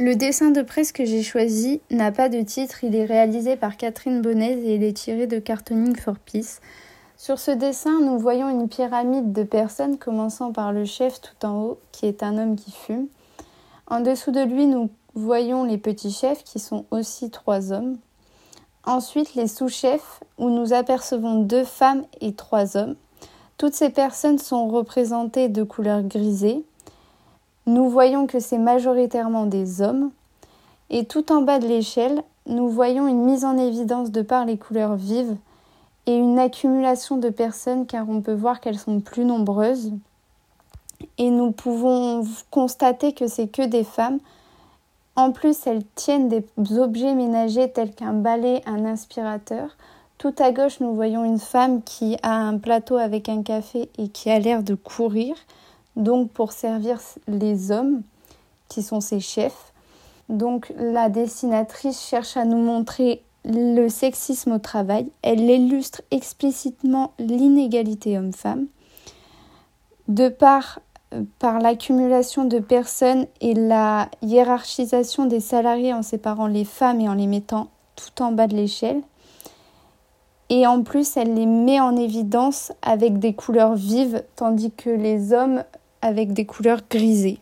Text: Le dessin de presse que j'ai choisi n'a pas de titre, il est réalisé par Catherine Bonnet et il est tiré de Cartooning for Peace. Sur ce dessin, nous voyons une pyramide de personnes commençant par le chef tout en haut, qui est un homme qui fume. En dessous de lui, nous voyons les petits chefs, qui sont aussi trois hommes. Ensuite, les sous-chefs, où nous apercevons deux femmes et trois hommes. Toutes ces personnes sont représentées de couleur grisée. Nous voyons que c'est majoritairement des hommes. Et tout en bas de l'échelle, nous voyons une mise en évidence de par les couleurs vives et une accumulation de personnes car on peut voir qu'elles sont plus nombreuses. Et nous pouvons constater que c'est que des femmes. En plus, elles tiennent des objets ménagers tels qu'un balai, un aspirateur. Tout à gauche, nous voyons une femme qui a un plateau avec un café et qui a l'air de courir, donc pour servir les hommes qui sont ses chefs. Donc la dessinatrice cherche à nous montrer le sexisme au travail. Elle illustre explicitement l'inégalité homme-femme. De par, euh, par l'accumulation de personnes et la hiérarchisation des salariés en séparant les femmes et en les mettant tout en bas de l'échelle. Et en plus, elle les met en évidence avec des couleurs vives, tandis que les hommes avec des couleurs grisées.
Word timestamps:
Le 0.00 0.14
dessin 0.14 0.52
de 0.52 0.62
presse 0.62 0.92
que 0.92 1.04
j'ai 1.04 1.24
choisi 1.24 1.80
n'a 1.90 2.12
pas 2.12 2.28
de 2.28 2.40
titre, 2.40 2.84
il 2.84 2.94
est 2.94 3.04
réalisé 3.04 3.56
par 3.56 3.76
Catherine 3.76 4.22
Bonnet 4.22 4.52
et 4.52 4.76
il 4.76 4.84
est 4.84 4.96
tiré 4.96 5.26
de 5.26 5.40
Cartooning 5.40 5.96
for 5.96 6.14
Peace. 6.20 6.60
Sur 7.16 7.40
ce 7.40 7.50
dessin, 7.50 7.98
nous 7.98 8.16
voyons 8.16 8.48
une 8.48 8.68
pyramide 8.68 9.32
de 9.32 9.42
personnes 9.42 9.98
commençant 9.98 10.52
par 10.52 10.72
le 10.72 10.84
chef 10.84 11.20
tout 11.20 11.44
en 11.44 11.62
haut, 11.64 11.78
qui 11.90 12.06
est 12.06 12.22
un 12.22 12.38
homme 12.38 12.54
qui 12.54 12.70
fume. 12.70 13.08
En 13.88 13.98
dessous 13.98 14.30
de 14.30 14.38
lui, 14.38 14.66
nous 14.66 14.88
voyons 15.14 15.64
les 15.64 15.78
petits 15.78 16.12
chefs, 16.12 16.44
qui 16.44 16.60
sont 16.60 16.84
aussi 16.92 17.30
trois 17.30 17.72
hommes. 17.72 17.96
Ensuite, 18.84 19.34
les 19.34 19.48
sous-chefs, 19.48 20.20
où 20.38 20.48
nous 20.48 20.72
apercevons 20.72 21.42
deux 21.42 21.64
femmes 21.64 22.04
et 22.20 22.34
trois 22.34 22.76
hommes. 22.76 22.94
Toutes 23.56 23.74
ces 23.74 23.90
personnes 23.90 24.38
sont 24.38 24.68
représentées 24.68 25.48
de 25.48 25.64
couleur 25.64 26.04
grisée. 26.04 26.64
Nous 27.68 27.90
voyons 27.90 28.26
que 28.26 28.40
c'est 28.40 28.56
majoritairement 28.56 29.44
des 29.44 29.82
hommes. 29.82 30.10
Et 30.88 31.04
tout 31.04 31.30
en 31.30 31.42
bas 31.42 31.58
de 31.58 31.66
l'échelle, 31.66 32.22
nous 32.46 32.70
voyons 32.70 33.06
une 33.06 33.26
mise 33.26 33.44
en 33.44 33.58
évidence 33.58 34.10
de 34.10 34.22
par 34.22 34.46
les 34.46 34.56
couleurs 34.56 34.94
vives 34.94 35.36
et 36.06 36.16
une 36.16 36.38
accumulation 36.38 37.18
de 37.18 37.28
personnes 37.28 37.84
car 37.84 38.08
on 38.08 38.22
peut 38.22 38.32
voir 38.32 38.60
qu'elles 38.60 38.78
sont 38.78 39.00
plus 39.00 39.26
nombreuses. 39.26 39.92
Et 41.18 41.28
nous 41.28 41.50
pouvons 41.50 42.24
constater 42.50 43.12
que 43.12 43.26
c'est 43.26 43.48
que 43.48 43.66
des 43.66 43.84
femmes. 43.84 44.20
En 45.14 45.30
plus, 45.30 45.66
elles 45.66 45.84
tiennent 45.94 46.30
des 46.30 46.46
objets 46.78 47.12
ménagers 47.12 47.70
tels 47.70 47.94
qu'un 47.94 48.14
balai, 48.14 48.62
un 48.64 48.86
aspirateur. 48.86 49.76
Tout 50.16 50.34
à 50.38 50.52
gauche, 50.52 50.80
nous 50.80 50.94
voyons 50.94 51.22
une 51.22 51.38
femme 51.38 51.82
qui 51.82 52.16
a 52.22 52.32
un 52.32 52.56
plateau 52.56 52.96
avec 52.96 53.28
un 53.28 53.42
café 53.42 53.90
et 53.98 54.08
qui 54.08 54.30
a 54.30 54.38
l'air 54.38 54.62
de 54.62 54.74
courir, 54.74 55.36
donc 55.98 56.30
pour 56.30 56.52
servir 56.52 57.00
les 57.26 57.70
hommes 57.70 58.02
qui 58.68 58.82
sont 58.82 59.00
ses 59.00 59.20
chefs. 59.20 59.72
Donc 60.28 60.72
la 60.76 61.08
dessinatrice 61.08 62.00
cherche 62.00 62.36
à 62.36 62.44
nous 62.44 62.58
montrer 62.58 63.22
le 63.44 63.88
sexisme 63.88 64.52
au 64.52 64.58
travail. 64.58 65.10
Elle 65.22 65.40
illustre 65.40 66.02
explicitement 66.10 67.12
l'inégalité 67.18 68.16
homme-femme. 68.16 68.66
De 70.06 70.28
par, 70.28 70.80
euh, 71.14 71.22
par 71.38 71.58
l'accumulation 71.58 72.44
de 72.44 72.58
personnes 72.58 73.26
et 73.40 73.54
la 73.54 74.08
hiérarchisation 74.22 75.26
des 75.26 75.40
salariés 75.40 75.92
en 75.92 76.02
séparant 76.02 76.46
les 76.46 76.64
femmes 76.64 77.00
et 77.00 77.08
en 77.08 77.14
les 77.14 77.26
mettant 77.26 77.68
tout 77.96 78.22
en 78.22 78.32
bas 78.32 78.46
de 78.46 78.56
l'échelle. 78.56 79.02
Et 80.50 80.66
en 80.66 80.82
plus, 80.82 81.16
elle 81.16 81.34
les 81.34 81.46
met 81.46 81.80
en 81.80 81.96
évidence 81.96 82.72
avec 82.80 83.18
des 83.18 83.34
couleurs 83.34 83.74
vives, 83.74 84.22
tandis 84.34 84.70
que 84.70 84.88
les 84.88 85.34
hommes 85.34 85.62
avec 86.02 86.32
des 86.32 86.44
couleurs 86.46 86.82
grisées. 86.88 87.38